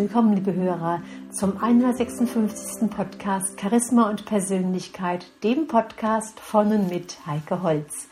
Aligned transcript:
Willkommen, 0.00 0.32
liebe 0.32 0.54
Hörer, 0.54 1.02
zum 1.30 1.58
156. 1.58 2.88
Podcast 2.88 3.60
Charisma 3.60 4.08
und 4.08 4.24
Persönlichkeit, 4.24 5.26
dem 5.44 5.66
Podcast 5.66 6.40
von 6.40 6.68
und 6.68 6.88
mit 6.88 7.18
Heike 7.26 7.62
Holz. 7.62 8.08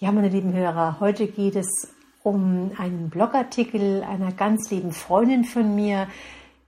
Ja, 0.00 0.12
meine 0.12 0.28
lieben 0.28 0.52
Hörer, 0.52 1.00
heute 1.00 1.26
geht 1.26 1.56
es 1.56 1.94
um 2.22 2.72
einen 2.76 3.08
Blogartikel 3.08 4.02
einer 4.02 4.32
ganz 4.32 4.70
lieben 4.70 4.92
Freundin 4.92 5.44
von 5.44 5.74
mir. 5.74 6.08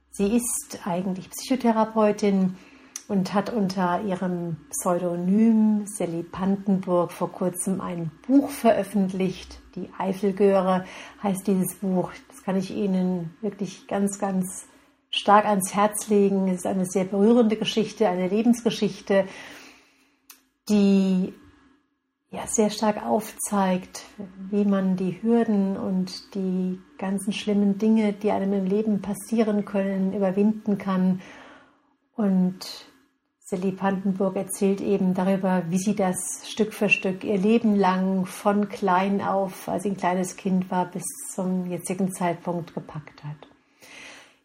Sie 0.09 0.35
ist 0.35 0.79
eigentlich 0.85 1.29
Psychotherapeutin 1.29 2.55
und 3.11 3.33
hat 3.33 3.49
unter 3.49 4.01
ihrem 4.03 4.55
Pseudonym 4.69 5.85
Sally 5.85 6.23
Pantenburg 6.23 7.11
vor 7.11 7.29
kurzem 7.29 7.81
ein 7.81 8.09
Buch 8.25 8.49
veröffentlicht. 8.49 9.59
Die 9.75 9.89
Eifelgöre 9.97 10.85
heißt 11.21 11.45
dieses 11.45 11.75
Buch. 11.75 12.13
Das 12.29 12.41
kann 12.43 12.55
ich 12.55 12.71
Ihnen 12.71 13.35
wirklich 13.41 13.85
ganz, 13.87 14.17
ganz 14.17 14.65
stark 15.09 15.43
ans 15.43 15.75
Herz 15.75 16.07
legen. 16.07 16.47
Es 16.47 16.59
ist 16.59 16.65
eine 16.65 16.85
sehr 16.85 17.03
berührende 17.03 17.57
Geschichte, 17.57 18.07
eine 18.07 18.29
Lebensgeschichte, 18.29 19.25
die 20.69 21.33
ja 22.29 22.47
sehr 22.47 22.69
stark 22.69 23.05
aufzeigt, 23.05 24.05
wie 24.49 24.63
man 24.63 24.95
die 24.95 25.21
Hürden 25.21 25.75
und 25.75 26.33
die 26.33 26.79
ganzen 26.97 27.33
schlimmen 27.33 27.77
Dinge, 27.77 28.13
die 28.13 28.31
einem 28.31 28.53
im 28.53 28.65
Leben 28.65 29.01
passieren 29.01 29.65
können, 29.65 30.13
überwinden 30.13 30.77
kann. 30.77 31.19
Und 32.15 32.90
Sally 33.51 33.73
Pandenburg 33.73 34.37
erzählt 34.37 34.79
eben 34.79 35.13
darüber, 35.13 35.63
wie 35.67 35.77
sie 35.77 35.93
das 35.93 36.15
Stück 36.45 36.73
für 36.73 36.87
Stück 36.87 37.25
ihr 37.25 37.37
Leben 37.37 37.75
lang 37.75 38.25
von 38.25 38.69
klein 38.69 39.19
auf, 39.19 39.67
als 39.67 39.83
sie 39.83 39.89
ein 39.89 39.97
kleines 39.97 40.37
Kind 40.37 40.71
war, 40.71 40.85
bis 40.85 41.03
zum 41.35 41.65
jetzigen 41.69 42.13
Zeitpunkt 42.13 42.73
gepackt 42.73 43.25
hat. 43.25 43.49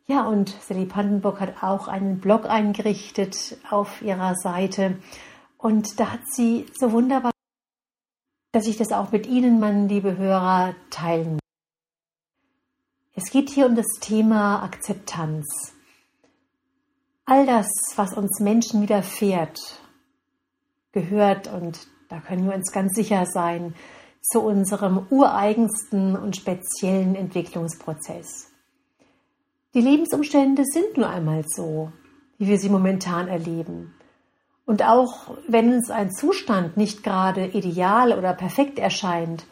Ja, 0.08 0.26
und 0.26 0.48
Sally 0.60 0.86
Pandenburg 0.86 1.38
hat 1.38 1.62
auch 1.62 1.86
einen 1.86 2.18
Blog 2.18 2.46
eingerichtet 2.46 3.58
auf 3.70 4.02
ihrer 4.02 4.34
Seite. 4.34 4.98
Und 5.56 6.00
da 6.00 6.10
hat 6.14 6.26
sie 6.28 6.66
so 6.76 6.90
wunderbar, 6.90 7.30
dass 8.50 8.66
ich 8.66 8.76
das 8.76 8.90
auch 8.90 9.12
mit 9.12 9.28
Ihnen, 9.28 9.60
meine 9.60 9.86
liebe 9.86 10.16
Hörer, 10.16 10.74
teilen. 10.90 11.38
Es 13.14 13.30
geht 13.30 13.50
hier 13.50 13.66
um 13.66 13.76
das 13.76 14.00
Thema 14.00 14.64
Akzeptanz. 14.64 15.75
All 17.28 17.44
das, 17.44 17.66
was 17.96 18.14
uns 18.14 18.38
Menschen 18.38 18.82
widerfährt, 18.82 19.80
gehört, 20.92 21.52
und 21.52 21.88
da 22.08 22.20
können 22.20 22.46
wir 22.46 22.54
uns 22.54 22.70
ganz 22.70 22.94
sicher 22.94 23.26
sein, 23.26 23.74
zu 24.22 24.40
unserem 24.40 25.08
ureigensten 25.10 26.14
und 26.14 26.36
speziellen 26.36 27.16
Entwicklungsprozess. 27.16 28.52
Die 29.74 29.80
Lebensumstände 29.80 30.64
sind 30.64 30.96
nur 30.96 31.08
einmal 31.08 31.42
so, 31.48 31.90
wie 32.38 32.46
wir 32.46 32.58
sie 32.60 32.68
momentan 32.68 33.26
erleben. 33.26 33.92
Und 34.64 34.84
auch 34.84 35.36
wenn 35.48 35.74
uns 35.74 35.90
ein 35.90 36.12
Zustand 36.12 36.76
nicht 36.76 37.02
gerade 37.02 37.46
ideal 37.46 38.16
oder 38.16 38.34
perfekt 38.34 38.78
erscheint, 38.78 39.46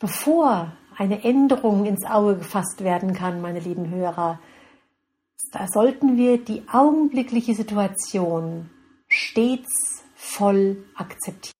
bevor 0.00 0.72
eine 0.96 1.22
Änderung 1.22 1.84
ins 1.84 2.06
Auge 2.06 2.38
gefasst 2.38 2.82
werden 2.82 3.12
kann, 3.12 3.42
meine 3.42 3.60
lieben 3.60 3.90
Hörer, 3.90 4.38
da 5.52 5.66
sollten 5.68 6.16
wir 6.16 6.38
die 6.38 6.62
augenblickliche 6.70 7.54
Situation 7.54 8.70
stets 9.08 10.04
voll 10.14 10.84
akzeptieren. 10.94 11.52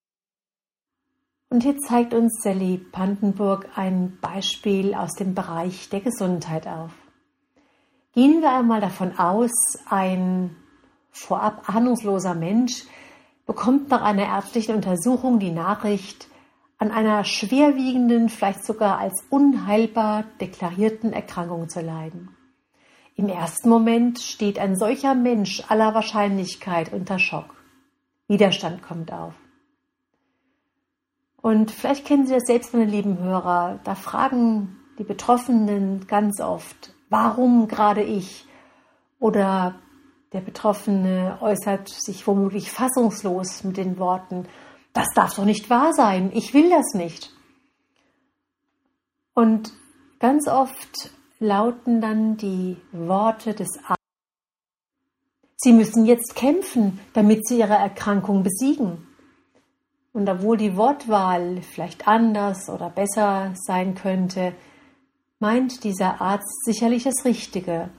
Und 1.49 1.63
hier 1.63 1.79
zeigt 1.79 2.13
uns 2.13 2.43
Sally 2.43 2.79
Pandenburg 2.79 3.69
ein 3.77 4.19
Beispiel 4.21 4.95
aus 4.95 5.13
dem 5.13 5.35
Bereich 5.35 5.89
der 5.91 6.01
Gesundheit 6.01 6.67
auf. 6.67 6.91
Gehen 8.13 8.41
wir 8.41 8.53
einmal 8.53 8.81
davon 8.81 9.17
aus, 9.19 9.53
ein 9.89 10.57
vorab 11.11 11.69
ahnungsloser 11.69 12.35
Mensch 12.35 12.85
bekommt 13.47 13.91
nach 13.91 14.03
einer 14.03 14.27
ärztlichen 14.27 14.75
Untersuchung 14.75 15.39
die 15.39 15.53
Nachricht, 15.53 16.29
an 16.79 16.91
einer 16.91 17.25
schwerwiegenden, 17.25 18.29
vielleicht 18.29 18.65
sogar 18.65 18.99
als 18.99 19.25
unheilbar 19.31 20.25
deklarierten 20.41 21.13
Erkrankung 21.13 21.69
zu 21.69 21.81
leiden. 21.81 22.37
Im 23.17 23.29
ersten 23.31 23.71
Moment 23.71 24.19
steht 24.19 24.59
ein 24.59 24.77
solcher 24.77 25.15
Mensch 25.15 25.63
aller 25.69 25.95
Wahrscheinlichkeit 25.95 26.93
unter 26.93 27.19
Schock. 27.19 27.55
Widerstand 28.29 28.83
kommt 28.83 29.13
auf. 29.13 29.35
Und 31.41 31.71
vielleicht 31.71 32.05
kennen 32.05 32.27
Sie 32.27 32.35
das 32.35 32.45
selbst, 32.47 32.75
meine 32.75 32.91
lieben 32.91 33.19
Hörer. 33.19 33.81
Da 33.85 33.95
fragen 33.95 34.77
die 34.99 35.05
Betroffenen 35.05 36.07
ganz 36.07 36.41
oft, 36.41 36.93
warum 37.09 37.69
gerade 37.69 38.03
ich? 38.03 38.47
Oder 39.19 39.77
der 40.33 40.41
Betroffene 40.41 41.39
äußert 41.41 41.89
sich 41.89 42.27
womöglich 42.27 42.71
fassungslos 42.71 43.65
mit 43.65 43.79
den 43.79 43.99
Worten, 43.99 44.47
das 44.93 45.07
darf 45.15 45.37
doch 45.37 45.45
nicht 45.45 45.71
wahr 45.71 45.93
sein, 45.93 46.31
ich 46.35 46.53
will 46.53 46.69
das 46.69 46.95
nicht. 46.95 47.33
Und 49.35 49.73
ganz 50.19 50.49
oft 50.49 51.11
lauten 51.39 52.01
dann 52.01 52.37
die 52.37 52.77
Worte 52.93 53.55
des 53.55 53.69
Arztes. 53.79 53.97
Sie 55.57 55.73
müssen 55.73 56.05
jetzt 56.07 56.35
kämpfen, 56.35 57.01
damit 57.13 57.47
Sie 57.47 57.59
Ihre 57.59 57.75
Erkrankung 57.75 58.43
besiegen. 58.43 59.07
Und 60.13 60.29
obwohl 60.29 60.57
die 60.57 60.77
Wortwahl 60.77 61.61
vielleicht 61.63 62.07
anders 62.09 62.69
oder 62.69 62.89
besser 62.89 63.53
sein 63.55 63.95
könnte, 63.95 64.55
meint 65.39 65.85
dieser 65.85 66.21
Arzt 66.21 66.65
sicherlich 66.65 67.05
das 67.05 67.25
Richtige, 67.25 67.91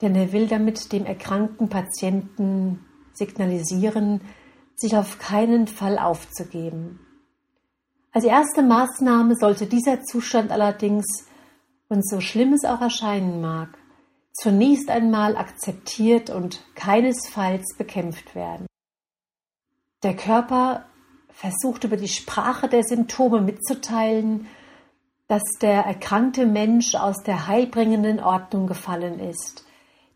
denn 0.00 0.14
er 0.14 0.32
will 0.32 0.46
damit 0.46 0.92
dem 0.92 1.04
erkrankten 1.04 1.68
Patienten 1.68 2.84
signalisieren, 3.12 4.20
sich 4.76 4.96
auf 4.96 5.18
keinen 5.18 5.66
Fall 5.66 5.98
aufzugeben. 5.98 7.00
Als 8.12 8.24
erste 8.24 8.62
Maßnahme 8.62 9.36
sollte 9.36 9.66
dieser 9.66 10.02
Zustand 10.02 10.52
allerdings 10.52 11.26
und 11.90 12.08
so 12.08 12.20
schlimm 12.20 12.54
es 12.54 12.64
auch 12.64 12.80
erscheinen 12.80 13.40
mag, 13.40 13.76
zunächst 14.32 14.88
einmal 14.88 15.36
akzeptiert 15.36 16.30
und 16.30 16.64
keinesfalls 16.74 17.76
bekämpft 17.76 18.34
werden. 18.34 18.66
Der 20.02 20.16
Körper 20.16 20.86
versucht 21.28 21.84
über 21.84 21.96
die 21.96 22.08
Sprache 22.08 22.68
der 22.68 22.84
Symptome 22.84 23.42
mitzuteilen, 23.42 24.46
dass 25.28 25.42
der 25.60 25.82
erkrankte 25.84 26.46
Mensch 26.46 26.94
aus 26.94 27.22
der 27.22 27.46
heilbringenden 27.46 28.20
Ordnung 28.20 28.66
gefallen 28.66 29.20
ist, 29.20 29.64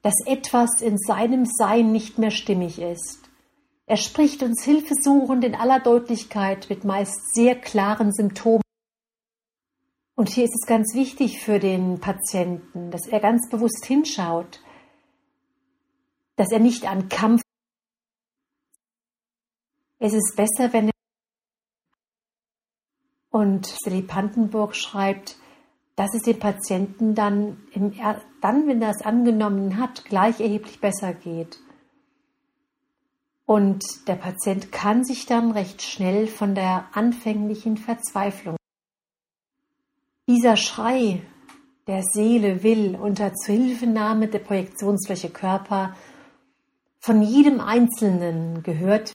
dass 0.02 0.14
etwas 0.26 0.80
in 0.80 0.96
seinem 0.98 1.44
Sein 1.44 1.92
nicht 1.92 2.18
mehr 2.18 2.30
stimmig 2.30 2.80
ist. 2.80 3.20
Er 3.86 3.96
spricht 3.96 4.42
uns 4.42 4.64
hilfesuchend 4.64 5.44
in 5.44 5.54
aller 5.54 5.80
Deutlichkeit 5.80 6.68
mit 6.70 6.84
meist 6.84 7.34
sehr 7.34 7.54
klaren 7.54 8.12
Symptomen 8.12 8.63
und 10.16 10.28
hier 10.28 10.44
ist 10.44 10.54
es 10.54 10.66
ganz 10.66 10.94
wichtig 10.94 11.40
für 11.40 11.58
den 11.58 12.00
Patienten, 12.00 12.90
dass 12.90 13.06
er 13.06 13.20
ganz 13.20 13.48
bewusst 13.48 13.84
hinschaut, 13.84 14.60
dass 16.36 16.52
er 16.52 16.60
nicht 16.60 16.86
an 16.86 17.08
Kampf. 17.08 17.42
Es 19.98 20.12
ist 20.12 20.34
besser, 20.36 20.72
wenn 20.72 20.88
er. 20.88 20.94
Und 23.30 23.66
Philipp 23.82 24.08
Pantenburg 24.08 24.76
schreibt, 24.76 25.36
dass 25.96 26.14
es 26.14 26.22
dem 26.22 26.38
Patienten 26.38 27.14
dann, 27.14 27.66
im, 27.72 27.92
dann, 28.40 28.68
wenn 28.68 28.82
er 28.82 28.90
es 28.90 29.02
angenommen 29.02 29.78
hat, 29.78 30.04
gleich 30.04 30.40
erheblich 30.40 30.80
besser 30.80 31.14
geht. 31.14 31.58
Und 33.46 33.84
der 34.06 34.16
Patient 34.16 34.70
kann 34.72 35.04
sich 35.04 35.26
dann 35.26 35.50
recht 35.50 35.82
schnell 35.82 36.28
von 36.28 36.54
der 36.54 36.88
anfänglichen 36.92 37.76
Verzweiflung 37.76 38.56
dieser 40.28 40.56
Schrei 40.56 41.22
der 41.86 42.02
Seele 42.02 42.62
will 42.62 42.96
unter 42.96 43.34
Zuhilfenahme 43.34 44.28
der 44.28 44.38
Projektionsfläche 44.38 45.30
Körper 45.30 45.94
von 46.98 47.20
jedem 47.20 47.60
Einzelnen 47.60 48.62
gehört 48.62 49.12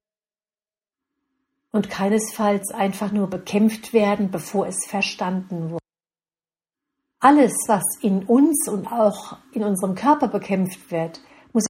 und 1.72 1.90
keinesfalls 1.90 2.72
einfach 2.72 3.12
nur 3.12 3.28
bekämpft 3.28 3.94
werden, 3.94 4.30
bevor 4.30 4.68
es 4.68 4.86
verstanden 4.88 5.72
wurde. 5.72 5.80
Alles, 7.20 7.54
was 7.68 7.84
in 8.02 8.24
uns 8.26 8.68
und 8.70 8.88
auch 8.92 9.38
in 9.52 9.64
unserem 9.64 9.96
Körper 9.96 10.28
bekämpft 10.28 10.92
wird, 10.92 11.22
muss. 11.52 11.66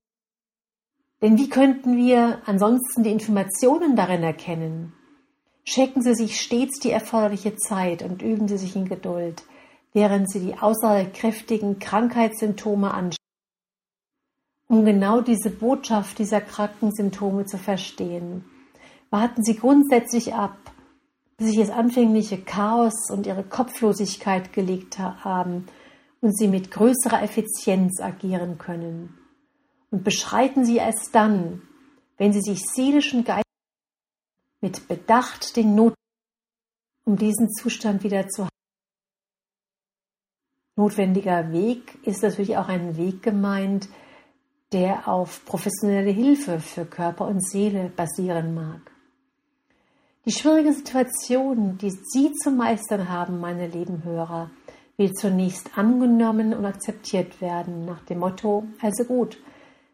Denn 1.22 1.38
wie 1.38 1.50
könnten 1.50 1.98
wir 1.98 2.42
ansonsten 2.46 3.04
die 3.04 3.12
Informationen 3.12 3.96
darin 3.96 4.24
erkennen? 4.24 4.94
Schenken 5.72 6.02
Sie 6.02 6.16
sich 6.16 6.42
stets 6.42 6.80
die 6.80 6.90
erforderliche 6.90 7.56
Zeit 7.56 8.02
und 8.02 8.24
üben 8.24 8.48
Sie 8.48 8.58
sich 8.58 8.76
in 8.76 8.90
Geduld, 8.90 9.44
während 9.94 10.28
Sie 10.32 10.40
die 10.40 10.58
aussagekräftigen 10.58 11.78
Krankheitssymptome 11.78 12.92
anschauen, 12.92 13.18
um 14.68 14.84
genau 14.84 15.22
diese 15.22 15.52
Botschaft 15.52 16.18
dieser 16.18 16.42
Krankensymptome 16.42 17.46
zu 17.46 17.60
verstehen. 17.60 18.46
Warten 19.12 19.44
Sie 19.44 19.58
grundsätzlich 19.58 20.34
ab, 20.34 20.58
bis 21.38 21.50
sich 21.50 21.60
das 21.60 21.70
anfängliche 21.70 22.40
Chaos 22.40 23.12
und 23.12 23.28
Ihre 23.28 23.44
Kopflosigkeit 23.44 24.52
gelegt 24.54 24.98
haben, 24.98 25.68
und 26.20 26.36
sie 26.36 26.48
mit 26.48 26.72
größerer 26.72 27.22
Effizienz 27.22 28.02
agieren 28.02 28.58
können. 28.58 29.20
Und 29.92 30.04
beschreiten 30.04 30.66
sie 30.66 30.80
es 30.80 31.12
dann, 31.12 31.62
wenn 32.18 32.34
sie 32.34 32.42
sich 32.42 32.66
seelischen 32.66 33.24
Geist 33.24 33.49
mit 34.62 34.88
Bedacht 34.88 35.56
den 35.56 35.76
Not, 35.76 35.94
um 37.06 37.16
diesen 37.18 37.50
Zustand 37.52 38.04
wieder 38.04 38.28
zu 38.28 38.44
haben. 38.44 38.50
Notwendiger 40.76 41.52
Weg 41.52 41.98
ist 42.06 42.24
natürlich 42.24 42.58
auch 42.58 42.68
ein 42.68 42.98
Weg 42.98 43.22
gemeint, 43.22 43.90
der 44.72 45.08
auf 45.08 45.44
professionelle 45.46 46.12
Hilfe 46.12 46.60
für 46.60 46.86
Körper 46.86 47.28
und 47.28 47.46
Seele 47.46 47.90
basieren 47.90 48.54
mag. 48.54 48.92
Die 50.26 50.32
schwierige 50.32 50.74
Situation, 50.74 51.78
die 51.78 51.92
Sie 51.92 52.34
zu 52.34 52.52
meistern 52.52 53.10
haben, 53.10 53.40
meine 53.40 53.68
lieben 53.68 54.04
Hörer, 54.04 54.52
will 54.98 55.14
zunächst 55.14 55.78
angenommen 55.78 56.54
und 56.54 56.66
akzeptiert 56.66 57.42
werden, 57.42 57.86
nach 57.86 58.04
dem 58.06 58.20
Motto, 58.20 58.66
also 58.82 59.06
gut, 59.06 59.38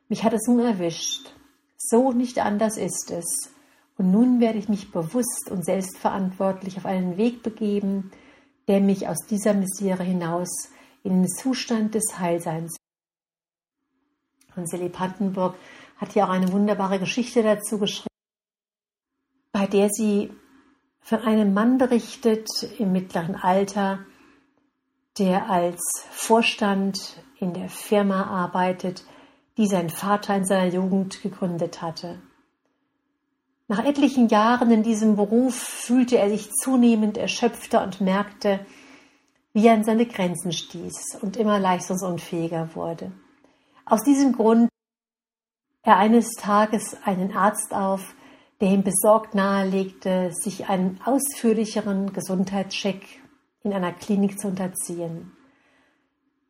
mich 0.10 0.24
hat 0.24 0.34
es 0.34 0.48
nun 0.48 0.60
erwischt, 0.60 1.32
so 1.78 2.12
nicht 2.12 2.40
anders 2.40 2.78
ist 2.78 3.12
es, 3.12 3.55
und 3.98 4.12
nun 4.12 4.40
werde 4.40 4.60
ich 4.60 4.68
mich 4.68 4.92
bewusst 4.92 5.50
und 5.50 5.64
selbstverantwortlich 5.64 6.78
auf 6.78 6.86
einen 6.86 7.18
Weg 7.18 7.44
begeben, 7.44 8.12
der 8.68 8.82
mich 8.82 9.08
aus 9.08 9.20
dieser 9.30 9.54
Misere 9.54 10.04
hinaus 10.04 10.50
in 11.04 11.22
den 11.22 11.30
Zustand 11.30 11.96
des 11.96 12.20
Heilseins. 12.20 12.76
Und 14.56 14.70
Sally 14.70 14.90
Brandenburg 14.90 15.56
hat 15.98 16.16
ja 16.16 16.26
auch 16.26 16.30
eine 16.30 16.52
wunderbare 16.52 17.00
Geschichte 17.00 17.44
dazu 17.44 17.78
geschrieben, 17.78 18.08
bei 19.52 19.68
der 19.68 19.90
sie 19.90 20.32
von 21.00 21.20
einem 21.20 21.54
Mann 21.54 21.78
berichtet 21.78 22.50
im 22.80 22.92
mittleren 22.92 23.36
Alter, 23.36 24.00
der 25.18 25.50
als 25.50 25.80
Vorstand 26.10 27.24
in 27.40 27.54
der 27.54 27.70
Firma 27.70 28.24
arbeitet, 28.24 29.06
die 29.58 29.68
sein 29.68 29.90
Vater 29.90 30.36
in 30.36 30.46
seiner 30.46 30.74
Jugend 30.74 31.22
gegründet 31.22 31.82
hatte. 31.82 32.20
Nach 33.68 33.84
etlichen 33.84 34.28
Jahren 34.28 34.70
in 34.70 34.84
diesem 34.84 35.16
Beruf 35.16 35.56
fühlte 35.56 36.18
er 36.18 36.30
sich 36.30 36.52
zunehmend 36.52 37.18
erschöpfter 37.18 37.84
und 37.84 38.00
merkte, 38.00 38.64
wie 39.54 39.66
er 39.66 39.74
an 39.74 39.84
seine 39.84 40.06
Grenzen 40.06 40.52
stieß 40.52 41.18
und 41.22 41.36
immer 41.36 41.60
leistungsunfähiger 41.60 42.76
wurde. 42.76 43.12
Aus 43.86 44.04
diesem 44.04 44.34
Grund 44.34 44.70
er 45.82 45.98
eines 45.98 46.32
Tages 46.34 46.98
einen 47.04 47.36
Arzt 47.36 47.74
auf, 47.74 48.16
der 48.60 48.70
ihm 48.70 48.84
besorgt 48.84 49.34
nahelegte, 49.34 50.32
sich 50.32 50.68
einen 50.68 51.00
ausführlicheren 51.04 52.14
Gesundheitscheck 52.14 53.04
in 53.64 53.74
einer 53.74 53.94
Klinik 53.94 54.40
zu 54.40 54.48
unterziehen. 54.48 55.32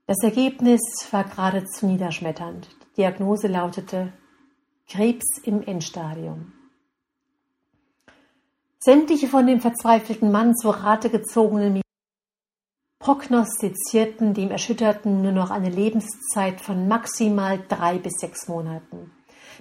Das 0.08 0.18
Ergebnis 0.22 0.82
war 1.12 1.24
geradezu 1.24 1.86
niederschmetternd. 1.86 2.70
Die 2.92 3.02
Diagnose 3.02 3.48
lautete 3.48 4.14
Krebs 4.88 5.40
im 5.44 5.64
Endstadium. 5.64 6.55
Sämtliche 8.86 9.28
von 9.28 9.48
dem 9.48 9.62
verzweifelten 9.62 10.32
Mann 10.32 10.56
zur 10.56 10.76
Rate 10.76 11.10
gezogenen 11.10 11.82
prognostizierten 13.00 14.36
dem 14.36 14.52
Erschütterten 14.52 15.24
nur 15.24 15.32
noch 15.32 15.50
eine 15.50 15.72
Lebenszeit 15.72 16.62
von 16.62 16.88
maximal 16.88 17.60
drei 17.68 17.98
bis 17.98 18.14
sechs 18.20 18.48
Monaten. 18.48 19.10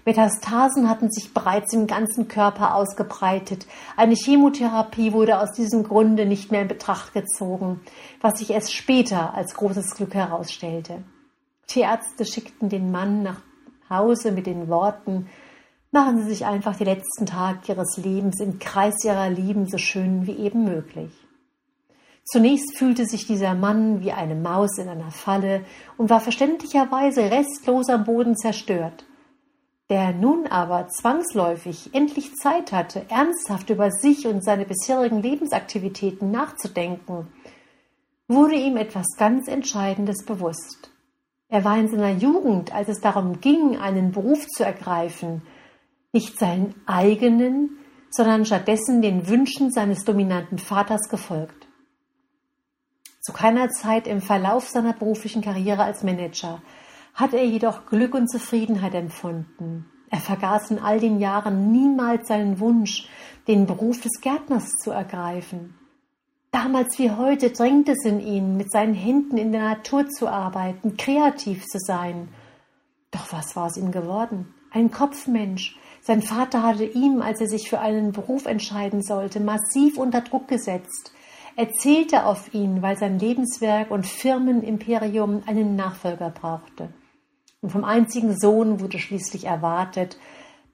Metastasen 0.05 0.91
hatten 0.91 1.11
sich 1.11 1.33
bereits 1.33 1.73
im 1.73 1.87
ganzen 1.87 2.29
Körper 2.29 2.75
ausgebreitet. 2.75 3.67
Eine 3.97 4.15
Chemotherapie 4.15 5.15
wurde 5.15 5.39
aus 5.39 5.53
diesem 5.53 5.85
Grunde 5.85 6.27
nicht 6.27 6.53
mehr 6.53 6.61
in 6.61 6.69
Betracht 6.69 7.15
gezogen, 7.15 7.81
was 8.21 8.41
sich 8.41 8.51
erst 8.51 8.75
später 8.75 9.33
als 9.33 9.55
großes 9.55 9.95
Glück 9.95 10.13
herausstellte. 10.13 11.03
Die 11.71 11.81
Ärzte 11.81 12.27
schickten 12.27 12.69
den 12.69 12.91
Mann 12.91 13.23
nach 13.23 13.41
Hause 13.89 14.33
mit 14.33 14.47
den 14.47 14.69
Worten, 14.69 15.31
machen 15.95 16.19
Sie 16.19 16.29
sich 16.29 16.45
einfach 16.45 16.77
die 16.77 16.85
letzten 16.85 17.25
Tage 17.25 17.61
Ihres 17.69 17.97
Lebens 17.97 18.41
im 18.41 18.59
Kreis 18.59 19.03
Ihrer 19.05 19.31
Lieben 19.31 19.67
so 19.67 19.79
schön 19.79 20.27
wie 20.27 20.37
eben 20.37 20.65
möglich. 20.65 21.11
Zunächst 22.27 22.77
fühlte 22.77 23.07
sich 23.07 23.27
dieser 23.27 23.55
Mann 23.55 24.03
wie 24.03 24.13
eine 24.13 24.35
Maus 24.35 24.77
in 24.77 24.91
einer 24.91 25.11
Falle 25.11 25.65
und 25.97 26.11
war 26.11 26.21
verständlicherweise 26.21 27.31
restlos 27.31 27.89
am 27.89 28.05
Boden 28.05 28.37
zerstört 28.37 29.07
der 29.91 30.13
nun 30.13 30.47
aber 30.47 30.89
zwangsläufig 30.89 31.95
endlich 31.95 32.35
Zeit 32.37 32.73
hatte, 32.73 33.05
ernsthaft 33.11 33.69
über 33.71 33.91
sich 33.91 34.27
und 34.27 34.43
seine 34.43 34.65
bisherigen 34.65 35.21
Lebensaktivitäten 35.21 36.31
nachzudenken, 36.31 37.29
wurde 38.27 38.55
ihm 38.55 38.77
etwas 38.77 39.07
ganz 39.19 39.47
Entscheidendes 39.47 40.25
bewusst. 40.25 40.91
Er 41.49 41.65
war 41.65 41.77
in 41.77 41.89
seiner 41.89 42.13
Jugend, 42.13 42.75
als 42.75 42.89
es 42.89 43.01
darum 43.01 43.41
ging, 43.41 43.77
einen 43.77 44.13
Beruf 44.13 44.47
zu 44.49 44.65
ergreifen, 44.65 45.43
nicht 46.15 46.39
seinen 46.39 46.75
eigenen, 46.87 47.79
sondern 48.11 48.47
stattdessen 48.47 49.03
den 49.03 49.29
Wünschen 49.29 49.73
seines 49.73 50.05
dominanten 50.05 50.59
Vaters 50.59 51.09
gefolgt. 51.11 51.67
Zu 53.21 53.33
keiner 53.33 53.71
Zeit 53.71 54.07
im 54.07 54.21
Verlauf 54.21 54.69
seiner 54.69 54.93
beruflichen 54.93 55.43
Karriere 55.43 55.83
als 55.83 56.03
Manager 56.03 56.63
hat 57.15 57.33
er 57.33 57.45
jedoch 57.45 57.87
Glück 57.87 58.15
und 58.15 58.31
Zufriedenheit 58.31 58.95
empfunden. 58.95 59.87
Er 60.11 60.21
vergaß 60.21 60.71
in 60.71 60.79
all 60.79 61.01
den 61.01 61.19
Jahren 61.19 61.73
niemals 61.73 62.29
seinen 62.29 62.61
Wunsch, 62.61 63.09
den 63.49 63.67
Beruf 63.67 64.01
des 64.01 64.21
Gärtners 64.21 64.71
zu 64.83 64.91
ergreifen. 64.91 65.75
Damals 66.51 66.99
wie 67.01 67.11
heute 67.11 67.51
drängte 67.51 67.93
es 67.93 68.05
in 68.05 68.21
ihn, 68.21 68.57
mit 68.57 68.71
seinen 68.71 68.95
Händen 68.95 69.39
in 69.39 69.51
der 69.51 69.63
Natur 69.63 70.09
zu 70.09 70.29
arbeiten, 70.29 70.97
kreativ 70.97 71.65
zu 71.65 71.79
sein. 71.81 72.29
Doch 73.11 73.33
was 73.33 73.57
war 73.57 73.65
aus 73.65 73.77
ihm 73.77 73.91
geworden? 73.91 74.55
Ein 74.75 74.91
Kopfmensch. 74.91 75.79
Sein 76.03 76.21
Vater 76.21 76.63
hatte 76.63 76.85
ihm, 76.85 77.23
als 77.23 77.41
er 77.41 77.49
sich 77.49 77.71
für 77.71 77.79
einen 77.79 78.13
Beruf 78.13 78.45
entscheiden 78.45 79.03
sollte, 79.03 79.41
massiv 79.41 79.97
unter 79.97 80.21
Druck 80.21 80.49
gesetzt. 80.49 81.13
Er 81.57 81.71
zählte 81.71 82.27
auf 82.27 82.53
ihn, 82.53 82.83
weil 82.83 82.99
sein 82.99 83.19
Lebenswerk 83.19 83.91
und 83.91 84.07
Firmenimperium 84.07 85.45
einen 85.47 85.77
Nachfolger 85.77 86.29
brauchte 86.29 86.93
und 87.65 87.71
vom 87.71 87.85
einzigen 87.85 88.39
Sohn 88.39 88.81
wurde 88.81 88.99
schließlich 88.99 89.47
erwartet, 89.47 90.19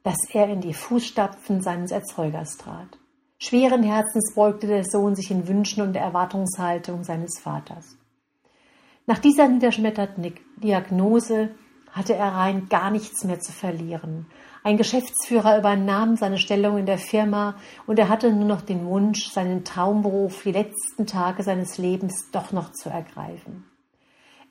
dass 0.03 0.17
er 0.33 0.49
in 0.49 0.61
die 0.61 0.75
Fußstapfen 0.75 1.63
seines 1.63 1.93
Erzeugers 1.93 2.57
trat. 2.57 2.99
Schweren 3.39 3.85
Herzens 3.85 4.35
beugte 4.35 4.67
der 4.67 4.83
Sohn 4.85 5.15
sich 5.15 5.31
in 5.31 5.47
Wünschen 5.47 5.85
und 5.85 5.93
der 5.93 6.03
Erwartungshaltung 6.03 7.05
seines 7.05 7.39
Vaters. 7.39 7.97
Nach 9.07 9.21
dieser 9.21 9.47
niederschmetternden 9.47 10.35
Diagnose 10.57 11.51
hatte 11.93 12.15
er 12.15 12.33
rein 12.33 12.69
gar 12.69 12.91
nichts 12.91 13.25
mehr 13.25 13.41
zu 13.41 13.53
verlieren. 13.53 14.27
Ein 14.63 14.77
Geschäftsführer 14.77 15.59
übernahm 15.59 16.17
seine 16.17 16.39
Stellung 16.39 16.77
in 16.77 16.87
der 16.87 16.99
Firma 16.99 17.55
und 17.87 17.99
er 17.99 18.09
hatte 18.09 18.31
nur 18.33 18.47
noch 18.47 18.61
den 18.61 18.87
Wunsch, 18.87 19.31
seinen 19.31 19.65
Traumberuf 19.65 20.43
die 20.43 20.53
letzten 20.53 21.07
Tage 21.07 21.43
seines 21.43 21.79
Lebens 21.79 22.31
doch 22.31 22.53
noch 22.53 22.73
zu 22.73 22.91
ergreifen. 22.91 23.65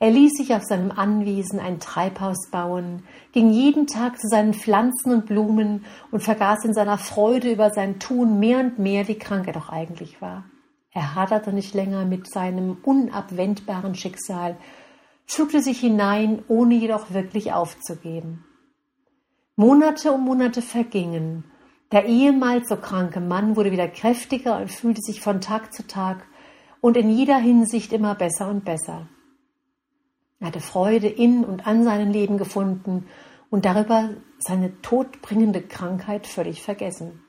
Er 0.02 0.10
ließ 0.10 0.32
sich 0.32 0.54
auf 0.54 0.64
seinem 0.64 0.90
Anwesen 0.90 1.60
ein 1.60 1.78
Treibhaus 1.78 2.48
bauen, 2.50 3.02
ging 3.32 3.50
jeden 3.50 3.86
Tag 3.86 4.18
zu 4.18 4.28
seinen 4.28 4.54
Pflanzen 4.54 5.12
und 5.12 5.26
Blumen 5.26 5.84
und 6.10 6.22
vergaß 6.22 6.64
in 6.64 6.72
seiner 6.72 6.96
Freude 6.96 7.52
über 7.52 7.70
sein 7.70 8.00
Tun 8.00 8.40
mehr 8.40 8.60
und 8.60 8.78
mehr, 8.78 9.08
wie 9.08 9.18
krank 9.18 9.46
er 9.46 9.52
doch 9.52 9.68
eigentlich 9.68 10.22
war. 10.22 10.44
Er 10.92 11.14
haderte 11.14 11.52
nicht 11.52 11.74
länger 11.74 12.06
mit 12.06 12.28
seinem 12.28 12.78
unabwendbaren 12.82 13.94
Schicksal, 13.94 14.56
fügte 15.34 15.62
sich 15.62 15.80
hinein, 15.80 16.42
ohne 16.48 16.74
jedoch 16.74 17.12
wirklich 17.12 17.52
aufzugeben. 17.52 18.44
Monate 19.56 20.12
um 20.12 20.24
Monate 20.24 20.62
vergingen. 20.62 21.44
Der 21.92 22.06
ehemals 22.06 22.68
so 22.68 22.76
kranke 22.76 23.20
Mann 23.20 23.56
wurde 23.56 23.72
wieder 23.72 23.88
kräftiger 23.88 24.58
und 24.58 24.70
fühlte 24.70 25.02
sich 25.02 25.20
von 25.20 25.40
Tag 25.40 25.72
zu 25.74 25.86
Tag 25.86 26.26
und 26.80 26.96
in 26.96 27.10
jeder 27.10 27.36
Hinsicht 27.36 27.92
immer 27.92 28.14
besser 28.14 28.48
und 28.48 28.64
besser. 28.64 29.08
Er 30.38 30.46
hatte 30.46 30.60
Freude 30.60 31.08
in 31.08 31.44
und 31.44 31.66
an 31.66 31.84
seinem 31.84 32.10
Leben 32.10 32.38
gefunden 32.38 33.06
und 33.50 33.64
darüber 33.64 34.10
seine 34.38 34.80
todbringende 34.80 35.60
Krankheit 35.60 36.26
völlig 36.26 36.62
vergessen. 36.62 37.22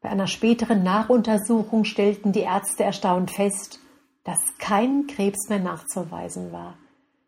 Bei 0.00 0.08
einer 0.08 0.26
späteren 0.26 0.82
Nachuntersuchung 0.82 1.84
stellten 1.84 2.32
die 2.32 2.40
Ärzte 2.40 2.84
erstaunt 2.84 3.30
fest, 3.30 3.80
dass 4.24 4.38
kein 4.58 5.06
Krebs 5.06 5.48
mehr 5.48 5.60
nachzuweisen 5.60 6.52
war. 6.52 6.76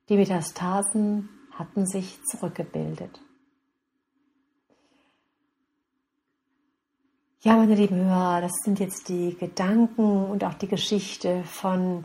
Die 0.09 0.17
Metastasen 0.17 1.29
hatten 1.53 1.87
sich 1.87 2.19
zurückgebildet. 2.25 3.21
Ja, 7.41 7.57
meine 7.57 7.75
lieben 7.75 7.97
Hörer, 7.97 8.41
das 8.41 8.53
sind 8.65 8.81
jetzt 8.81 9.09
die 9.09 9.37
Gedanken 9.37 10.25
und 10.27 10.43
auch 10.43 10.55
die 10.55 10.67
Geschichte 10.67 11.45
von 11.45 12.05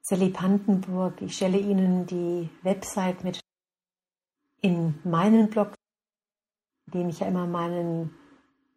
Sally 0.00 0.30
Pandenburg. 0.30 1.20
Ich 1.20 1.36
stelle 1.36 1.58
Ihnen 1.58 2.06
die 2.06 2.48
Website 2.62 3.24
mit 3.24 3.40
in 4.62 4.98
meinen 5.04 5.50
Blog, 5.50 5.74
in 6.86 7.00
dem 7.00 7.08
ich 7.10 7.20
ja 7.20 7.26
immer 7.26 7.46
meinen 7.46 8.14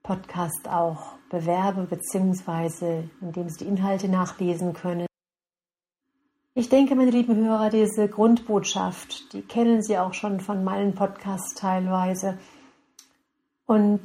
Podcast 0.04 0.68
auch 0.68 1.14
bewerbe, 1.30 1.84
beziehungsweise 1.84 3.10
in 3.22 3.32
dem 3.32 3.48
Sie 3.50 3.64
die 3.64 3.70
Inhalte 3.70 4.10
nachlesen 4.10 4.74
können. 4.74 5.06
Ich 6.62 6.70
denke, 6.70 6.94
meine 6.94 7.10
lieben 7.10 7.36
Hörer, 7.38 7.72
diese 7.72 8.08
Grundbotschaft, 8.08 9.34
die 9.34 9.42
kennen 9.42 9.82
Sie 9.82 9.98
auch 9.98 10.14
schon 10.14 10.40
von 10.40 10.64
meinen 10.64 10.94
Podcasts 10.94 11.56
teilweise. 11.56 12.38
Und 13.66 14.04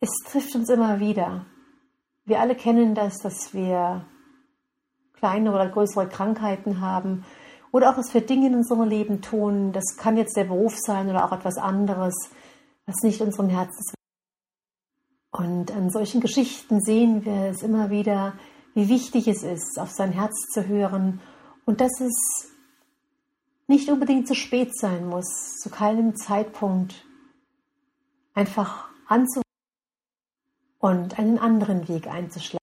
es 0.00 0.08
trifft 0.28 0.56
uns 0.56 0.68
immer 0.68 0.98
wieder. 0.98 1.46
Wir 2.24 2.40
alle 2.40 2.56
kennen 2.56 2.96
das, 2.96 3.18
dass 3.18 3.54
wir 3.54 4.06
kleine 5.12 5.54
oder 5.54 5.68
größere 5.68 6.08
Krankheiten 6.08 6.80
haben 6.80 7.24
oder 7.70 7.90
auch, 7.90 7.94
dass 7.94 8.12
wir 8.12 8.22
Dinge 8.22 8.48
in 8.48 8.56
unserem 8.56 8.88
Leben 8.88 9.22
tun. 9.22 9.70
Das 9.70 9.96
kann 9.98 10.16
jetzt 10.16 10.36
der 10.36 10.46
Beruf 10.46 10.74
sein 10.78 11.08
oder 11.08 11.24
auch 11.24 11.32
etwas 11.32 11.58
anderes, 11.58 12.16
was 12.86 12.96
nicht 13.04 13.20
unserem 13.20 13.50
Herzen 13.50 13.78
ist. 13.78 13.94
Und 15.30 15.70
an 15.70 15.90
solchen 15.90 16.20
Geschichten 16.20 16.80
sehen 16.80 17.24
wir 17.24 17.50
es 17.50 17.62
immer 17.62 17.88
wieder, 17.88 18.32
wie 18.78 18.88
wichtig 18.88 19.26
es 19.26 19.42
ist, 19.42 19.76
auf 19.80 19.90
sein 19.90 20.12
Herz 20.12 20.46
zu 20.52 20.68
hören 20.68 21.20
und 21.64 21.80
dass 21.80 22.00
es 22.00 22.48
nicht 23.66 23.90
unbedingt 23.90 24.28
zu 24.28 24.36
spät 24.36 24.70
sein 24.78 25.04
muss, 25.08 25.56
zu 25.60 25.68
keinem 25.68 26.14
Zeitpunkt 26.14 27.04
einfach 28.34 28.86
anzuhören 29.08 29.42
und 30.78 31.18
einen 31.18 31.40
anderen 31.40 31.88
Weg 31.88 32.06
einzuschlagen. 32.06 32.58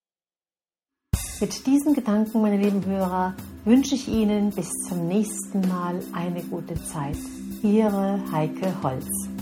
Mit 1.42 1.68
diesen 1.68 1.94
Gedanken, 1.94 2.42
meine 2.42 2.64
lieben 2.64 2.86
Hörer, 2.86 3.36
wünsche 3.66 3.96
ich 3.96 4.08
Ihnen 4.08 4.52
bis 4.52 4.70
zum 4.88 5.10
nächsten 5.10 5.68
Mal 5.68 6.02
eine 6.14 6.42
gute 6.44 6.82
Zeit. 6.86 7.18
Ihre 7.62 8.24
Heike 8.32 8.74
Holz. 8.82 9.35